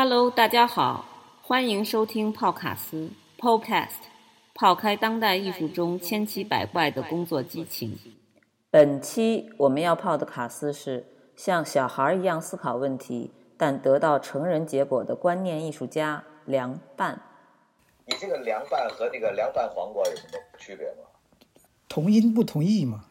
[0.00, 1.04] Hello，大家好，
[1.42, 3.96] 欢迎收听泡卡斯 Podcast，
[4.54, 7.98] 泡开当代艺术中千奇百怪的工作激情。
[8.70, 17.20] 本期我们要泡的卡斯是像小孩一样思考问题，但得到成人结果的观念艺术家凉拌。
[18.06, 21.08] 你这个凉拌和那个凉拌黄瓜有什么区别吗？
[21.88, 23.06] 同音不同义嘛。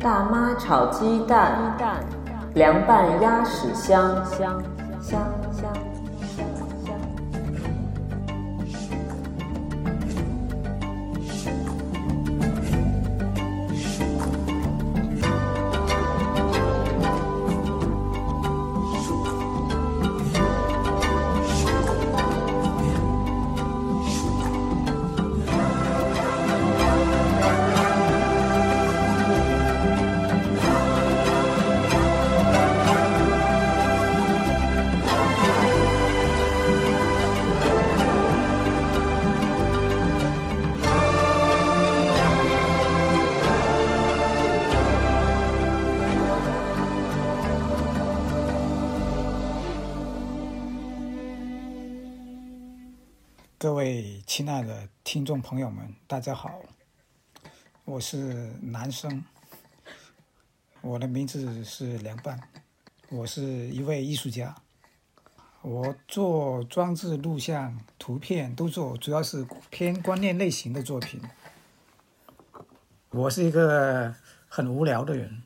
[0.00, 1.76] 大妈炒鸡蛋，
[2.54, 4.24] 凉拌鸭屎香。
[4.24, 4.62] 香。
[4.98, 5.20] 香
[53.62, 56.62] 各位亲爱的听众朋友们，大家好，
[57.84, 59.22] 我是男生，
[60.80, 62.40] 我的名字是凉拌，
[63.10, 64.56] 我是一位艺术家，
[65.60, 71.20] 我做装置、录像、图片都做，主要是偏观念类型的作品。
[73.10, 74.14] 我是一个
[74.48, 75.42] 很无聊的人，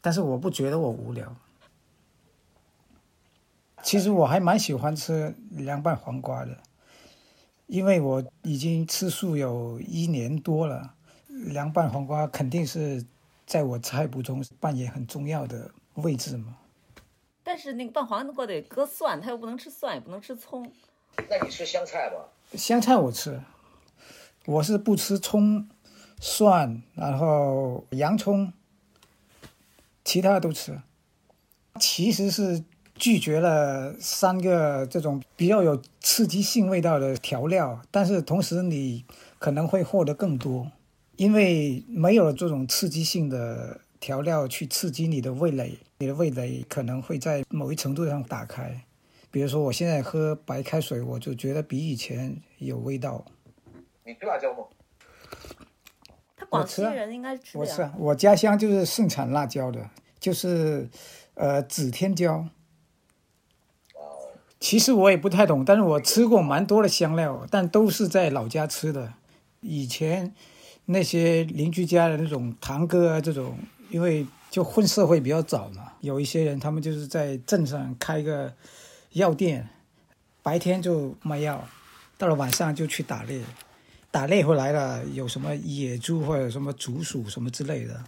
[0.00, 1.36] 但是我不觉得我无聊。
[3.84, 6.58] 其实我还蛮喜欢吃凉拌黄瓜的。
[7.74, 10.94] 因为我已经吃素有一年多了，
[11.26, 13.04] 凉拌黄瓜肯定是
[13.44, 16.56] 在我菜谱中扮演很重要的位置嘛。
[17.42, 20.70] 但是那个拌黄瓜得搁蒜，他又不能吃蒜，也不能吃葱。
[21.28, 22.28] 那你吃香菜吧？
[22.56, 23.42] 香菜我吃，
[24.46, 25.68] 我是不吃葱、
[26.20, 28.52] 蒜，然后洋葱，
[30.04, 30.80] 其他都吃。
[31.80, 32.62] 其实是。
[32.94, 39.04] 拒绝了三个这种比较有刺激性味道的调料，但是同时你
[39.38, 40.70] 可能会获得更多，
[41.16, 48.84] 因为没有这种刺激性的调料去刺激你的味蕾，你的味蕾可能会在某一程度上打开。
[49.30, 53.24] 比如说，我现在喝白开水，我就觉得比以前有味道。
[54.04, 54.58] 你吃辣椒吗？
[56.36, 57.58] 他广西人应该吃。
[57.58, 59.90] 我吃，我家乡就是盛产辣椒的，
[60.20, 60.88] 就是
[61.34, 62.46] 呃紫天椒。
[64.64, 69.12] 其实我也不太懂，但是我吃过蛮多的香料，但都是在老家吃的。
[69.60, 70.32] 以前
[70.86, 73.58] 那些邻居家的那种堂哥啊，这种
[73.90, 78.50] 因为就混社会比较早嘛，有一些人他们就是在镇上开个
[79.12, 79.68] 药店，
[80.42, 81.62] 白天就卖药，
[82.16, 83.42] 到了晚上就去打猎，
[84.10, 88.02] 打猎回来了有什么野猪或者什么竹鼠什么之类的，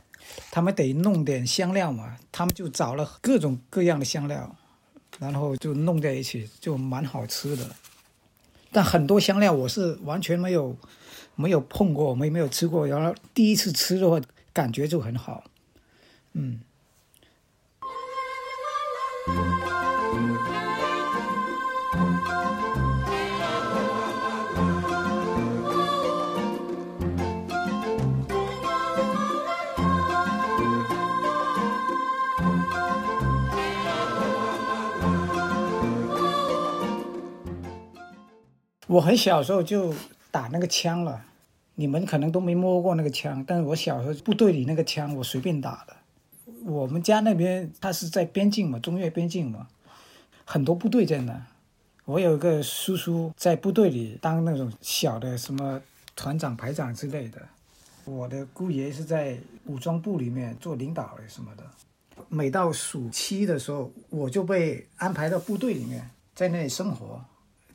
[0.50, 4.56] 他们得弄点香料嘛，他们就找了各种各样的香料。
[5.18, 7.64] 然后就弄在一起，就蛮好吃的。
[8.72, 10.76] 但很多香料我是完全没有
[11.34, 12.86] 没有碰过，没没有吃过。
[12.86, 14.20] 然后第一次吃的话，
[14.52, 15.44] 感觉就很好，
[16.32, 16.60] 嗯。
[38.86, 39.92] 我很小时候就
[40.30, 41.24] 打那个枪了，
[41.74, 45.96] 你们可能都没摸过那个枪，但是我小时候部队里那个枪我随便打的。
[46.64, 49.66] 我们家那边他是在边境嘛，中越边境嘛，
[50.44, 51.46] 很多部队在那。
[52.04, 55.82] 我有一个叔叔在部队里当那种小的什么
[56.14, 57.42] 团长、排长之类的。
[58.04, 61.64] 我的姑爷是在武装部里面做领导的什么的。
[62.28, 67.20] 每到暑期的时候，我就被安排到部队里面，在那里生活。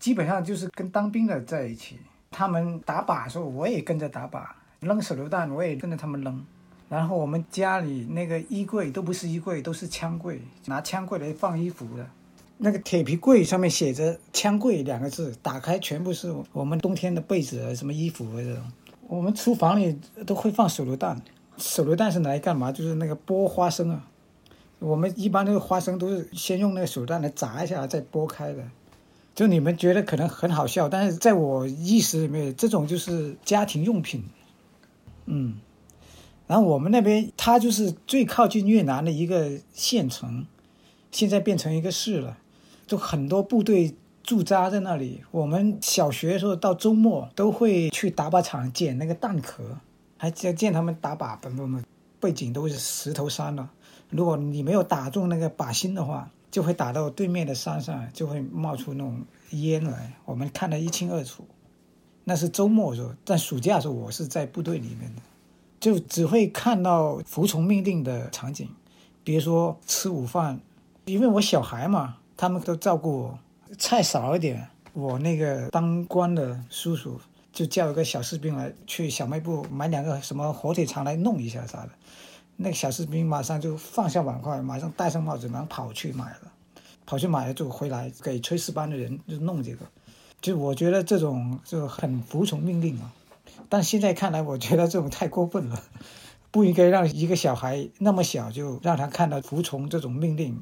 [0.02, 2.00] 基本上就是跟当兵的在一起，
[2.32, 4.42] 他们打靶的时候，我也跟着打靶；
[4.80, 6.44] 扔手榴弹，我也跟着他们扔。
[6.90, 12.06] 然后我们家里那个衣柜都不是衣柜，都是枪柜，拿枪柜来放衣服的。
[12.58, 18.64] 那个铁皮柜上面写着“枪柜”两个字，打开全部是我们冬天的被子，什么衣服这种。
[19.08, 21.22] 我们厨房里都会放手榴弹，
[21.58, 22.72] 手榴弹是拿来干嘛？
[22.72, 24.08] 就是那个剥花生啊。
[24.80, 28.64] 我们一般那个花生都是先用那个手榴弹来砸一下，再剥开的。
[29.34, 34.24] 就你们觉得可能很好笑，但是在我意识里面，这种就是家庭用品。
[35.26, 35.60] 嗯，
[36.48, 40.46] 然后我们那边它就是最靠近越南的一个县城，
[41.12, 42.38] 现在变成一个市了，
[42.86, 45.22] 就很多部队驻扎在那里。
[45.32, 49.64] 我们小学的时候到周末都会去打靶场捡那个弹壳，
[50.18, 51.80] 还见见他们打靶，不不不，
[52.20, 53.70] 背景都是石头山了。
[54.10, 61.48] 如果你没有打中那个靶心的话，就会打到对面的山上，就会冒出那种烟来，我们看得一清二楚。
[62.26, 65.22] 那是周末的时候，但暑假的时候我是在部队里面的，
[65.80, 68.70] 就只会看到服从命令的场景，
[69.24, 70.60] 比如说吃午饭，
[71.06, 73.40] 因为我小孩嘛，他们都照顾我，
[73.80, 77.20] 菜少一点，我那个当官的叔叔
[77.52, 81.90] 就叫一个小士兵来去小卖部买两个什么火腿肠来弄一下啥的。
[82.58, 86.52] 那个小士兵马上就放下碗筷，马上戴上帽子，马上跑去买了，
[87.06, 89.86] 跑去买了就回来给炊事班的人就弄这个，
[90.42, 93.12] 就我觉得这种就很服从命令啊。
[93.68, 95.84] 但现在看来，我觉得这种太过分了，
[96.52, 100.60] 不应该让一个小孩那么小就让他看到服从这种命令。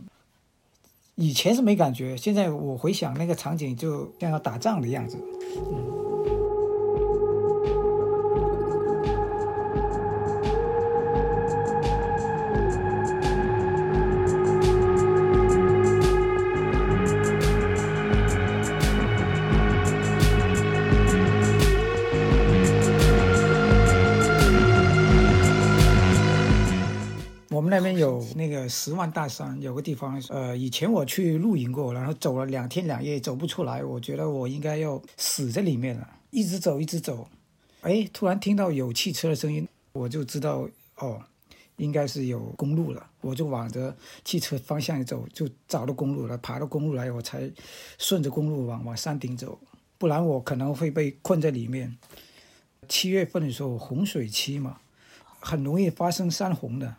[1.15, 5.17] 以前是没感觉，现在我回想那个场景，就像要打仗的样子。
[5.57, 6.08] 嗯。
[27.59, 36.09] 我们那边有那个十万大山，有个地方，呃，以前我去露营过，然后走了两天两夜，走不出来，我觉得我应该要死在里面了。
[36.29, 37.27] 一直走，一直走，
[37.81, 40.69] 哎，突然听到有汽车的声音，我就知道
[40.99, 41.21] 哦，
[41.75, 47.51] 应该是有公路了，我就往着汽车方向走，就找到公路了，爬到公路来，我才
[47.97, 49.59] 顺着公路往往山顶走，
[49.97, 51.97] 不然我可能会被困在里面。
[52.87, 54.77] 七月份的时候，洪水期嘛，
[55.41, 56.95] 很容易发生山洪的。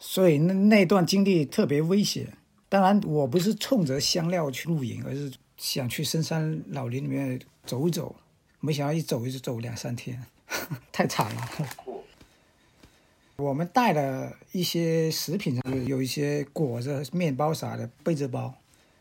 [0.00, 2.32] 所以那那段经历特别危险。
[2.68, 8.16] 当然，我不是冲着香料去露营，而是想去深山老林里面走一走。
[8.60, 10.22] 没想到一走就走两三天，
[10.92, 11.48] 太惨了。
[13.36, 18.54] 我们带了一些食品，有一些果子、面包啥的，背着包，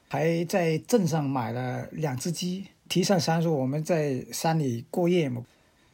[0.08, 5.46] 还在镇上买了两只鸡，提上山说我们在山里过夜嘛，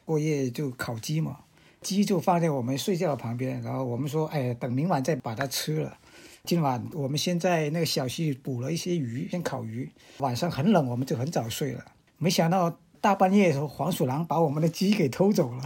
[0.04, 1.40] 过夜就烤鸡嘛。
[1.80, 5.96] 鸡就放在我们睡觉的旁边，然后我们说，哎，等明晚再把它吃了。
[6.44, 9.90] 今晚我们先在那个小溪捕了一些鱼，先烤鱼。
[10.18, 11.84] 晚上很冷，我们就很早睡了。
[12.18, 15.62] 没想到大半夜的时候，黄鼠狼把我们的鸡给偷走了，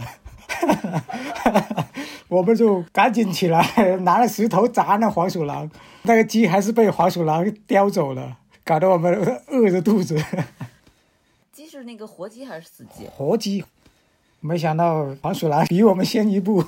[2.29, 3.63] 我们就赶紧起来
[4.01, 5.69] 拿了石头砸那黄鼠狼，
[6.03, 9.13] 那个鸡还是被黄鼠狼叼走了，搞得我们
[9.47, 10.19] 饿着肚子。
[11.51, 13.05] 鸡是那个活鸡还是死鸡？
[13.05, 13.63] 活鸡。
[14.43, 16.65] 没想到黄鼠狼比我们先一步，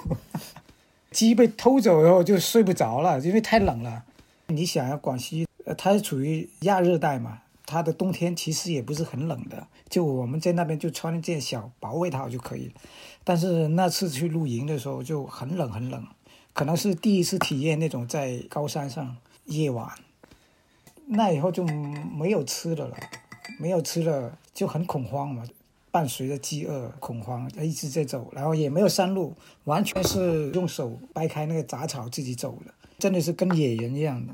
[1.09, 4.03] 鸡被偷走以后就睡不着了，因为太冷了。
[4.47, 12.71] 你想广西，呃，它是处于亚热带嘛，它的冬天其实也不是很冷的，就我们在那边就穿一件小薄外套就可以。
[13.23, 16.05] 但是那次去露营的时候就很冷很冷，
[16.53, 19.89] 可能是第一次体验那种在高山上夜晚，
[21.07, 22.95] 那以后就没有吃的了，
[23.59, 25.43] 没有吃的就很恐慌嘛。
[25.93, 29.31] 伴随着饥饿、恐慌，一直在走，然后也没有山路，
[29.65, 34.33] 完全是用手掰开那个杂草自己走的，真的是跟野人一样的。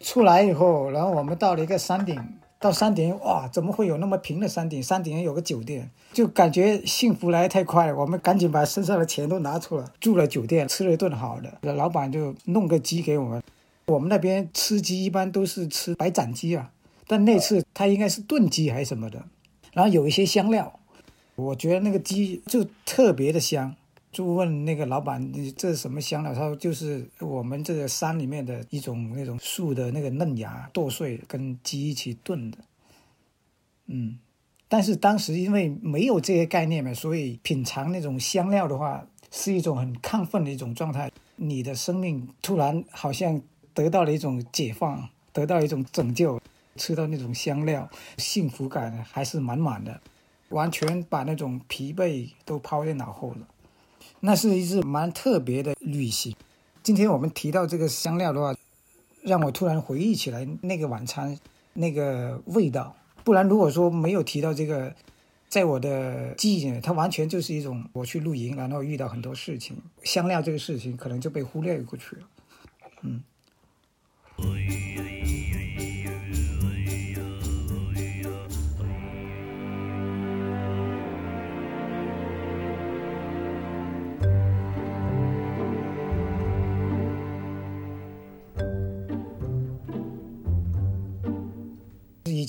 [0.00, 2.20] 出来以后，然后我们到了一个山顶，
[2.58, 4.82] 到山顶哇，怎么会有那么平的山顶？
[4.82, 7.94] 山顶有个酒店，就感觉幸福来得太快了。
[7.94, 11.72] 我们赶紧把身上的钱都拿出来，住了酒店，吃了一顿好的。
[11.74, 13.40] 老板就弄个鸡给我们，
[13.86, 16.72] 我们那边吃鸡一般都是吃白斩鸡啊，
[17.06, 19.24] 但那次他应该是炖鸡还是什么的。
[19.72, 20.80] 然后有一些香料，
[21.34, 23.74] 我觉得那个鸡就特别的香。
[24.10, 32.58] 就问那个老板：“你这是什么香料？”他说：“就是我们这个山里面的一种那种树的那个嫩芽剁碎，跟鸡一起炖的。”
[33.88, 34.18] 嗯，
[34.68, 41.10] 但是当时因为没有这些概念嘛，所以品尝那种香料的话，是一种很亢奋的一种状态。
[41.36, 43.40] 你的生命突然好像
[43.72, 46.38] 得到了一种解放，得到一种拯救。
[46.76, 47.88] 吃到那种香料，
[48.18, 50.00] 幸福感还是满满的，
[50.48, 53.48] 完全把那种疲惫都抛在脑后了。
[54.20, 56.34] 那是一次蛮特别的旅行。
[56.82, 58.54] 今天我们提到这个香料的话，
[59.22, 61.38] 让我突然回忆起来那个晚餐
[61.74, 62.96] 那个味道。
[63.24, 64.94] 不然如果说没有提到这个，
[65.48, 72.22] 在我的记忆里，它完全就是一种我去露营，然后遇到很多事情，香料这个事情可能就被忽略过去了。
[73.02, 73.22] 嗯。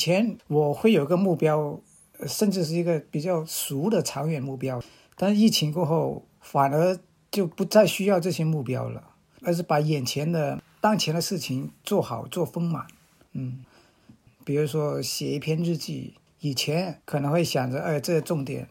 [0.03, 1.79] 前我会有个目标，
[2.27, 4.83] 甚至是一个比较俗的长远目标，
[5.15, 6.99] 但是疫情过后，反而
[7.31, 9.11] 就不再需要这些目标了，
[9.43, 12.85] 而是把眼前的当前的事情做好做丰满。
[13.31, 13.63] 嗯，
[14.43, 18.67] 比如说写一篇日记，以前可能会想着，哎，这个重点。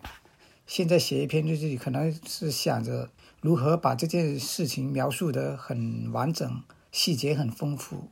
[0.66, 3.08] 现在写一篇日记，可能是想着
[3.40, 8.08] 如何把这件事情描述得很完整，细节很丰富，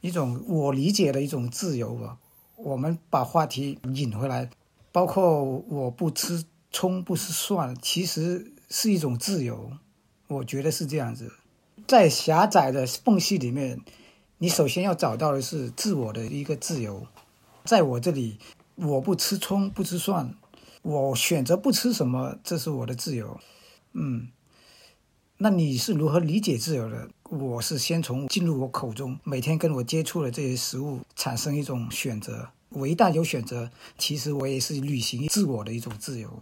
[0.00, 2.18] 一种我理解的一种自由吧。
[2.56, 4.50] 我们把话题引回来，
[4.92, 9.72] 包括我不吃葱不吃蒜，其实是一种自由，
[10.28, 11.32] 我觉得是这样子。
[11.86, 13.80] 在狭窄的缝隙里面，
[14.38, 17.06] 你首先要找到的是自我的一个自由。
[17.64, 18.38] 在我这里，
[18.76, 20.34] 我不吃葱不吃蒜。
[20.82, 23.40] 我选择不吃什么，这是我的自由。
[23.92, 24.28] 嗯，
[25.36, 27.08] 那你是如何理解自由的？
[27.28, 32.50] 我是先从进入我口中，每天跟我接触的这些食物产生一种选择。
[32.68, 36.40] 我一旦有选择，其实我也是履行自我的一种自由，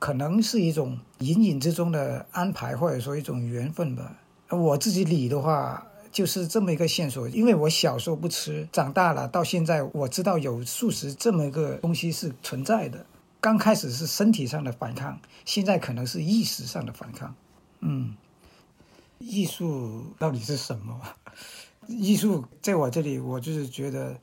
[0.00, 4.18] 可能是一种隐隐之中的安排，或者说一种缘分吧。
[4.50, 7.28] 我自己理的话，就是这么一个线索。
[7.28, 13.06] 因为我小时候不吃，长大了到现在，我知道有素食这么一个东西是存在的。
[13.40, 17.32] 刚开始是身体上的反抗，现在可能是意识上的反抗。
[17.82, 18.16] 嗯，
[19.18, 21.00] 艺术到底是什么？
[21.88, 24.16] 艺术在我这里，我就是觉得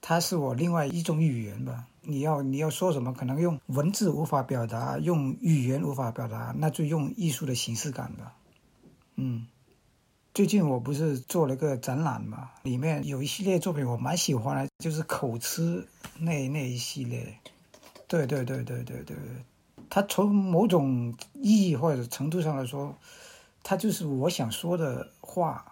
[0.00, 1.86] 它是我另外一种语言吧。
[2.02, 8.34] 你要你要说什么，可能用文字无法表达，用语言无法表达，那就用艺术的形式感吧。
[9.14, 9.46] 嗯，
[10.34, 15.86] 最近我不是做了个展览嘛，里面有一系列作品我蛮喜欢的，就是口吃
[16.18, 17.38] 那那一系列。
[18.06, 19.16] 对对对对对对，
[19.94, 22.98] 它从某种意义或者程度上来说，
[23.62, 25.64] 它就是我想说的话，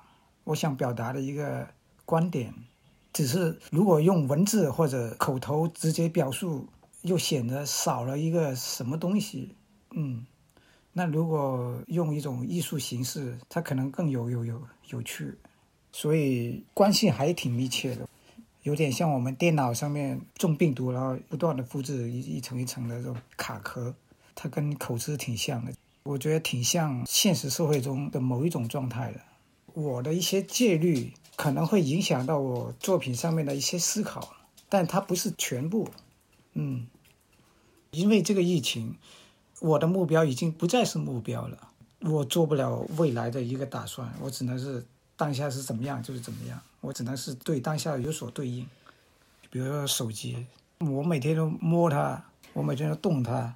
[0.44, 1.66] 我想表达的一个
[2.04, 2.54] 观点。
[3.12, 6.68] 只是如果用文字或者口头直接表述，
[7.00, 9.56] 又显得少了一个什么东西。
[9.90, 10.24] 嗯，
[10.92, 15.36] 那如果用一种艺术形式，它可能更有有有有趣，
[15.90, 18.08] 所以关系还挺密切的。
[18.62, 23.92] 有点像我们电脑上面中病毒，然后不断的复制一一层一层的这种卡壳，
[24.34, 25.72] 它跟口吃挺像的。
[26.04, 29.20] 我觉得挺像现实社会中的某一种状态的。
[29.74, 34.36] 我的一些戒律可能会影响到我作品上面的一些思考，
[34.68, 35.88] 但它不是全部。
[36.54, 36.86] 嗯，
[37.92, 38.96] 因为这个疫情，
[39.60, 41.68] 我的目标已经不再是目标了。
[42.00, 44.84] 我做不了未来的一个打算，我只能是
[45.16, 46.60] 当下是怎么样就是怎么样。
[46.80, 48.66] 我只能是对当下有所对应，
[49.50, 50.44] 比如说手机，
[50.80, 53.54] 我每天都摸它，我每天都动它，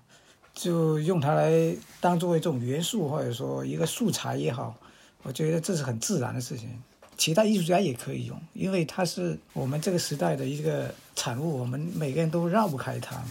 [0.56, 4.74] 就用它来当作为这种元素，或者说一个素材也好，
[5.22, 6.82] 我觉得这是很自然的事情。
[7.18, 13.28] 其他艺术家也可以用，因为它是我们这个时代的一个产物，我们每个人都绕不开它嘛。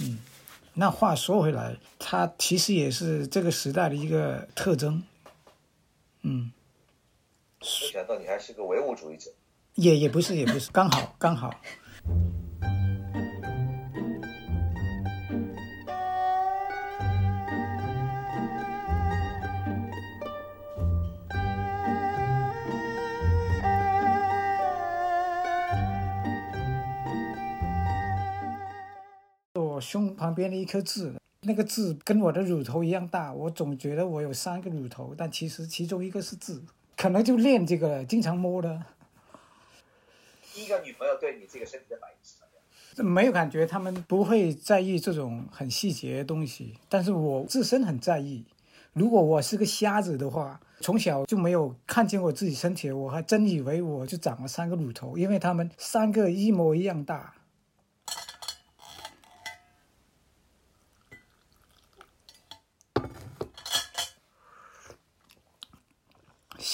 [0.00, 0.18] 嗯，
[0.74, 5.02] 那话说回来，它其实也是这个时代的一个特征。
[6.22, 6.52] 嗯。
[7.60, 9.30] 没想到你还是个唯物主义者，
[9.74, 11.52] 也也不是也不是，刚好刚好。
[29.88, 36.60] 胸旁边的一颗痣，那个痣跟我的乳头一样大，我总觉得我有三个乳头，但其实其中一个是痣。
[36.94, 38.82] 可能就练这个，经常摸的。
[40.52, 43.10] 第一个女朋友对你这个身体的反应是什么样？
[43.10, 48.44] 没有感觉，他们不会在意这种很细节的东西，但是我自身很在意。
[48.92, 57.32] 如果我是个瞎子的话，从小就没有看见我自己身体，我还真以为我就长了三个乳头，因为他们三个一模一样大。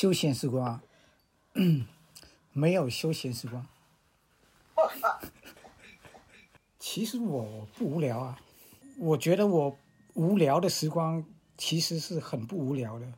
[0.04, 0.82] 休闲时光，
[2.52, 3.66] 没有休闲时光。
[6.78, 8.38] 其实我不无聊啊，
[8.98, 9.74] 我觉得我
[10.12, 11.24] 无聊的时光
[11.56, 13.10] 其实是很不无聊的。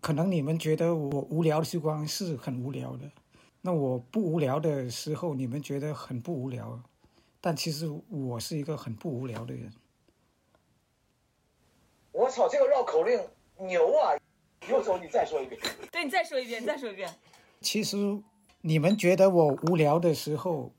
[0.00, 3.12] 可能你们觉得我无聊的时光是很无聊的，
[3.60, 6.82] 那我不无聊的时候你们觉得很不无聊，
[7.40, 9.72] 但其实我是一个很不无聊的人。
[12.10, 13.24] 我操，这个绕口令
[13.56, 14.18] 牛啊！
[14.70, 15.60] 右手，你再说一遍。
[15.90, 17.08] 对你再说一遍，你再说一遍。
[17.60, 17.96] 其实
[18.62, 20.70] 你们觉得我无聊的时候，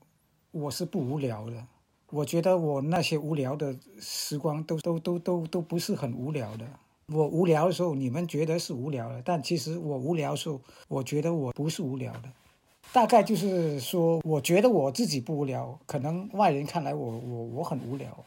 [0.50, 1.66] 我是不无聊的。
[2.10, 6.66] 我觉得我那些无聊的时光都都都都都不是很无聊的。
[7.06, 12.30] 我无聊的时候，你们觉得是无聊的，但其实我无聊的时候，我觉得我不是无聊的。
[12.92, 18.24] 大概就是说，我觉得我自己不无聊，可能外人看来我我我很无聊。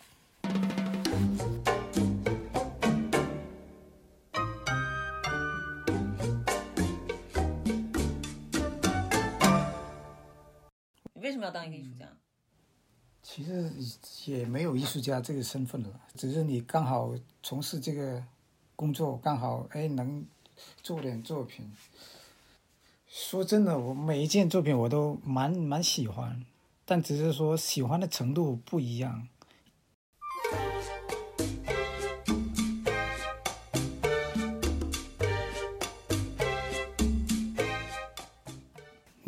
[11.20, 12.08] 你为什么要当一个艺术家？
[13.22, 13.70] 其实
[14.32, 18.24] 也没有艺术家这个身份了，只是你刚好从事这个
[18.78, 20.26] 工作，刚好哎能
[20.82, 21.70] 做点作品。
[23.10, 26.46] 说真的，我每一件作品我都蛮蛮喜欢，
[26.86, 29.28] 但只是说喜欢的程度不一样。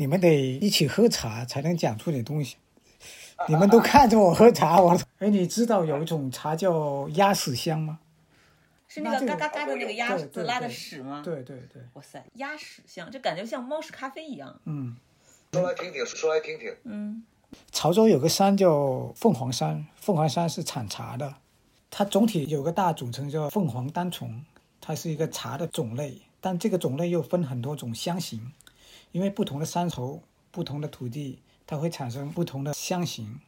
[0.01, 2.55] 你们得一起喝茶才能讲出点东西。
[3.47, 7.99] 你们都看着我喝茶， 我哎，你知道有一种茶叫鸭屎香吗？
[8.87, 11.21] 是那个嘎嘎嘎的那个鸭子拉的对屎吗？
[11.23, 14.59] 对对对，哇塞，鸭屎香，这感觉像猫屎咖啡一样。
[14.65, 14.97] 嗯，
[15.51, 16.75] 说来听听，说来听听。
[16.85, 17.21] 嗯，
[17.71, 21.35] 潮州有个山叫凤凰山，凤凰山是产茶的，
[21.91, 24.43] 它总体有个大总称叫凤凰单丛，
[24.81, 28.51] 它是一个茶的种类，但这个种类又分很多种香型，
[29.11, 33.39] 因为不同的山头、不同的土地，它会产生不同的香型。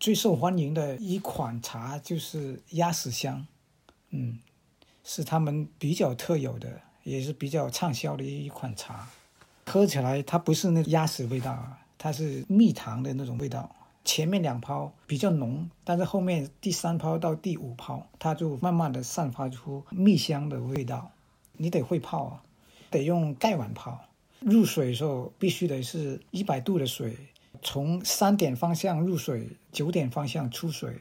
[0.00, 3.46] 最受欢迎的一款茶就是鸭屎香，
[4.10, 4.40] 嗯，
[5.04, 9.08] 是他们比较特有的，也是比较畅销的一款茶。
[9.66, 13.74] 喝起来它不是那鸭屎味道啊，它是蜜糖的那种味道。
[14.04, 21.12] 前面两泡比较浓，但是后面第三泡到第五泡，它就慢慢的散发出蜜香的味道。
[21.52, 22.42] 你得会泡啊，
[22.90, 24.06] 得用盖碗泡。
[24.44, 27.16] 入水的时候必须得是一百度的水，
[27.62, 30.98] 从三点方向入水，九点方向出水。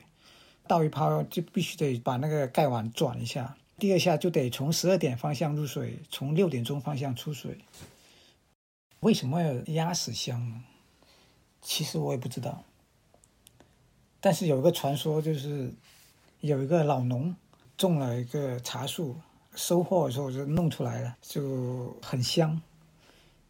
[0.67, 7.57] 倒一泡就必须得把那个盖碗转一下，第二下就得从十二点方向入水，从六点钟方向出水。
[9.01, 10.63] 为什么要压死香呢？
[11.61, 12.63] 其实我也不知道。
[14.21, 15.73] 但是有一个传说，就是
[16.39, 17.35] 有一个老农
[17.75, 19.17] 种了一个茶树，
[19.55, 22.61] 收获的时候就弄出来了，就很香。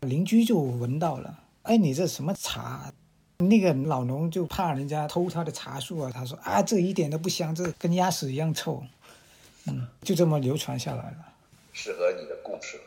[0.08, 2.92] 邻居就闻到了，哎，你这什么茶？
[3.38, 8.84] 那个老农就怕人家偷他的茶树啊，他说啊，这一点都不香，这跟鸭屎一样臭。
[9.66, 11.18] 嗯，就这么流传下来了。
[11.72, 12.82] 适合你的故事。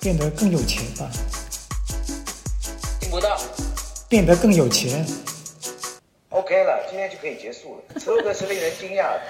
[0.00, 1.10] 变得更有钱吧，
[2.98, 3.38] 听不到。
[4.08, 5.06] 变得更有钱。
[6.90, 7.82] 今天就可以结束了。
[8.00, 9.20] 此路的是令人惊讶的。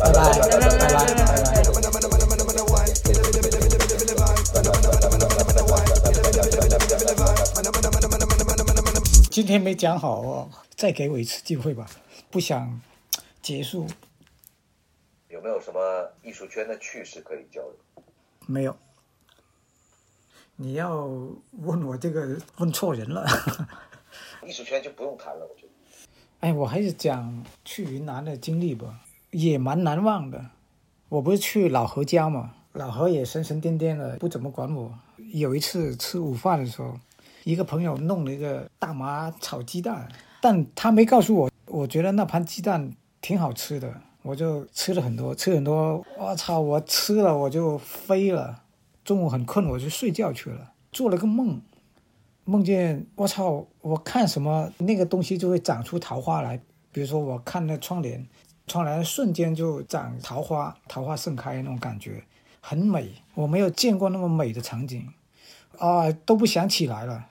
[0.00, 0.26] 拜拜。
[9.30, 11.88] 今天没讲好哦，再给我一次机会吧，
[12.28, 12.80] 不想
[13.40, 13.86] 结束。
[15.28, 17.76] 有没有什么艺术圈的趣事可以交流？
[18.46, 18.76] 没有。
[20.56, 21.06] 你要
[21.52, 23.24] 问我这个问错人了。
[24.46, 25.72] 艺术圈就不用谈了，我觉得。
[26.40, 29.00] 哎，我还是讲去云南的经历吧，
[29.30, 30.46] 也蛮难忘的。
[31.08, 34.94] 我不是去老何家嘛，老何也神神颠颠的，不怎么管我。
[35.32, 36.98] 有一次吃午饭的时候，
[37.44, 40.08] 一个朋友弄了一个大麻炒鸡蛋，
[40.40, 46.02] 但他没告诉我，我觉得那盘鸡蛋挺好吃的，我就吃了很多，吃很多。
[46.16, 48.62] 我操，我吃了我就飞了。
[49.04, 51.60] 中午很困，我就睡觉去了，做了个梦。
[52.50, 56.60] 梦见我操，我看什么那个东西就会长出桃花来。
[56.90, 58.26] 比如说我看那窗帘，
[58.66, 62.24] 窗帘瞬间就长桃花，桃花盛开那种感觉，
[62.60, 63.12] 很美。
[63.34, 65.06] 我没有见过那么美的场景，
[65.78, 67.26] 啊，都不想起来了。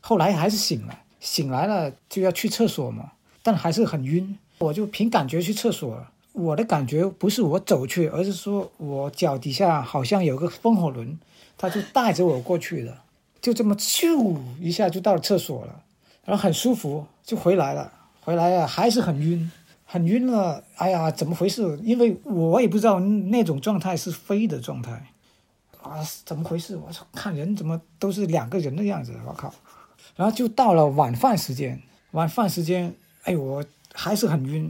[0.00, 6.10] 后来还是醒了，醒来了就要去厕所嘛，但还是很晕，我就凭感觉去厕所了。
[6.32, 11.18] 我的感觉不是我走去，而是说我脚底下好像有个风火轮，
[11.58, 12.96] 它就带着我过去的。
[13.46, 15.84] 就这么咻一下就到了厕所了，
[16.24, 17.92] 然后很舒服，就回来了。
[18.20, 19.48] 回来啊，还是很晕，
[19.84, 20.64] 很晕了。
[20.74, 21.78] 哎呀，怎么回事？
[21.84, 25.06] 因为我也不知道那种状态是飞的状态
[25.80, 26.76] 啊，怎么回事？
[26.76, 29.54] 我操，看人怎么都是两个人的样子，我靠！
[30.16, 31.80] 然后就到了晚饭时间，
[32.10, 34.68] 晚饭时间，哎，我还是很晕。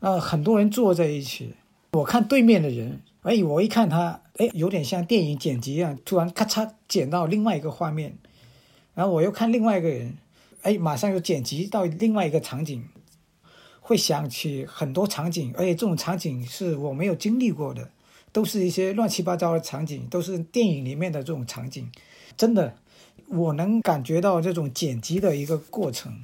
[0.00, 1.52] 啊，很多人坐在一起，
[1.92, 8.16] 我看对面的人，哎，我一看他，哎，有点像电影剪辑一样，突然咔嚓剪到另外一个画面，
[8.94, 10.16] 然后我又看另外一个人，
[10.62, 12.84] 哎，马上又剪辑到另外一个场景，
[13.80, 17.90] 会想起很多场景，而且这种场景是我没有经历过的，
[18.30, 21.90] 都是一些乱七八糟的场景，都是电影里面的这种场景，
[22.36, 22.76] 真的，
[23.26, 26.16] 我能感觉到这种剪辑的一个过程，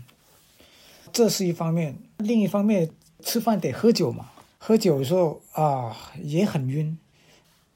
[1.12, 2.90] 这是一方面，另一方面。
[3.24, 4.31] 吃饭得喝酒嘛，
[4.64, 6.96] 喝酒的时候啊也很晕。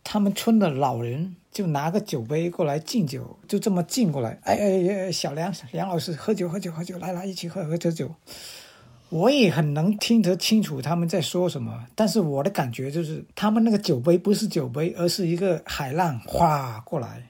[0.04, 4.38] 他们村的老人就拿个酒杯过来敬酒，就这么敬过来。
[4.44, 8.14] 哎哎哎，小梁梁老师喝酒喝酒喝酒，来来一起喝喝这酒。
[9.08, 17.26] 我也很能听得清楚他们在说什么，但是我的感觉就是他们那个酒杯不是酒杯，而是一个海浪哗过来，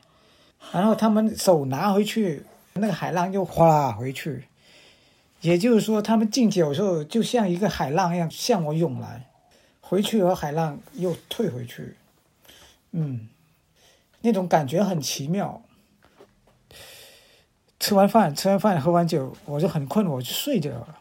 [0.70, 2.42] 然后他们手拿回去，
[2.74, 4.44] 那个海浪又哗回去。
[5.40, 9.28] 也就是说，他们敬酒的时候就像一个海浪一样向我涌来，
[9.88, 11.94] 回去和海浪又退回去。
[12.90, 13.28] 嗯，
[14.22, 15.62] 那种感觉很奇妙。
[17.78, 20.98] 吃完饭，吃完饭，喝完酒，我就很困，我就睡觉了。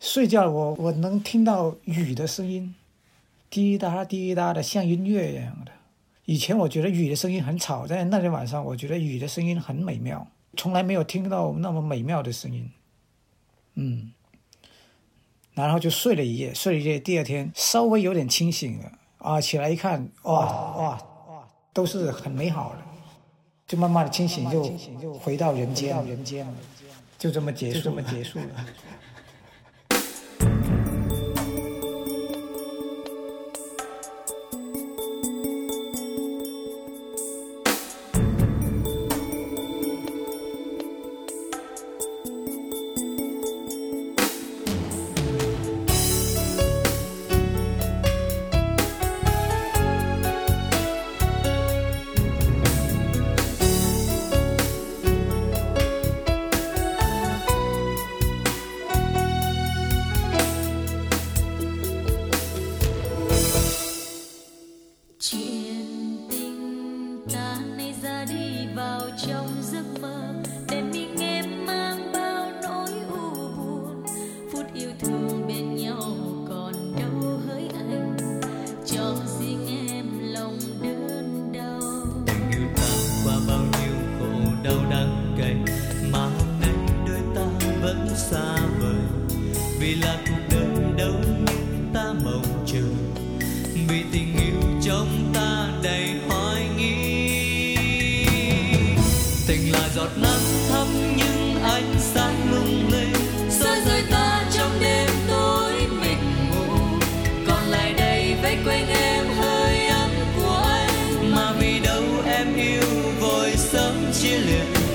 [0.00, 2.74] 睡觉，我我能听到雨的声音，
[3.48, 5.70] 滴答滴答的，像音乐一样的。
[6.24, 12.68] 以前我觉得雨的声音很吵，在那天晚上，我觉得雨的声音很美妙，从来没有听到那么美妙的声音。
[13.74, 14.10] 嗯，
[15.56, 21.48] 然后就睡了一夜，睡了一夜，第二天稍微有点清醒了啊，起来一看，哇哇哇！
[21.72, 22.78] 都是很美好的，
[23.66, 24.48] 就慢慢的清醒，
[25.00, 26.46] 就回到人间，人间，
[27.18, 28.44] 就这么结束，这么结束了。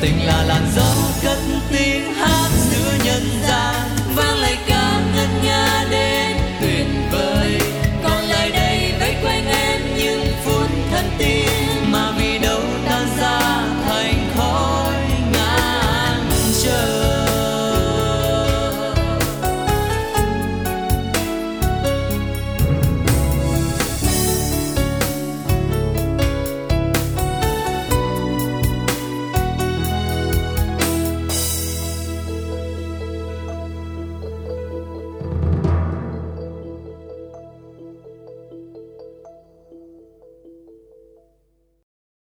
[0.01, 1.37] Tình là làn gió cất
[1.71, 2.40] tiếng hát.